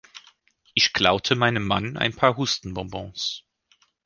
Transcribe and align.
Ich 0.73 0.93
klaute 0.93 1.35
meinem 1.35 1.63
Mann 1.67 1.95
ein 1.95 2.15
paar 2.15 2.35
Hustenbonbons. 2.35 3.43